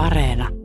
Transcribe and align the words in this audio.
Areena. 0.00 0.59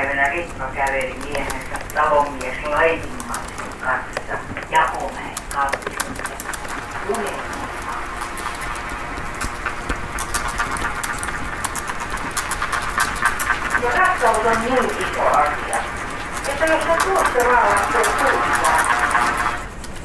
Päivänä 0.00 0.28
Ritva 0.28 0.64
käveli 0.74 1.14
miehensä 1.24 1.78
talonmies 1.94 2.64
Laitinmaksun 2.64 3.68
kanssa 3.80 4.38
Jakomäen 4.70 5.34
kaupungissa. 5.52 6.34
Ja 13.82 13.90
rakkaus 13.98 14.46
on 14.46 14.60
niin 14.62 14.84
iso 14.84 15.26
asia, 15.26 15.76
että 16.48 16.66
jos 16.66 16.84
sä 16.84 16.96
tuossa 17.04 17.38
raalakseen 17.38 18.04
suunnaan, 18.04 18.84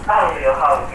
kallio 0.05 0.55
haukeaa 0.55 0.94